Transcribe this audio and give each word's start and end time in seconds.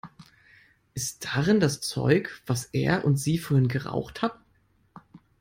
Ist 0.95 1.25
darin 1.25 1.59
das 1.59 1.79
Zeug, 1.79 2.41
was 2.47 2.65
er 2.65 3.05
und 3.05 3.17
sie 3.17 3.37
vorhin 3.37 3.67
geraucht 3.67 4.23
hatten? 4.23 4.43